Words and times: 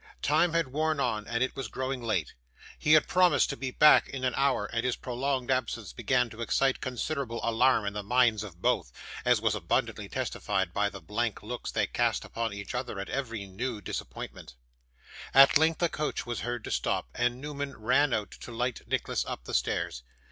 Time 0.23 0.53
had 0.53 0.69
worn 0.69 0.99
on, 0.99 1.27
and 1.27 1.43
it 1.43 1.55
was 1.55 1.67
growing 1.67 2.01
late. 2.01 2.33
He 2.79 2.93
had 2.93 3.07
promised 3.07 3.51
to 3.51 3.55
be 3.55 3.69
back 3.69 4.09
in 4.09 4.23
an 4.23 4.33
hour; 4.35 4.65
and 4.65 4.83
his 4.83 4.95
prolonged 4.95 5.51
absence 5.51 5.93
began 5.93 6.27
to 6.31 6.41
excite 6.41 6.81
considerable 6.81 7.39
alarm 7.43 7.85
in 7.85 7.93
the 7.93 8.01
minds 8.01 8.41
of 8.43 8.63
both, 8.63 8.91
as 9.25 9.39
was 9.41 9.53
abundantly 9.53 10.09
testified 10.09 10.73
by 10.73 10.89
the 10.89 11.01
blank 11.01 11.43
looks 11.43 11.69
they 11.69 11.85
cast 11.85 12.25
upon 12.25 12.51
each 12.51 12.73
other 12.73 12.99
at 12.99 13.09
every 13.09 13.45
new 13.45 13.79
disappointment. 13.79 14.55
At 15.35 15.59
length 15.59 15.83
a 15.83 15.87
coach 15.87 16.25
was 16.25 16.39
heard 16.39 16.63
to 16.63 16.71
stop, 16.71 17.07
and 17.13 17.39
Newman 17.39 17.77
ran 17.77 18.11
out 18.11 18.31
to 18.31 18.51
light 18.51 18.81
Nicholas 18.87 19.23
up 19.27 19.43
the 19.43 19.53
stairs. 19.53 20.01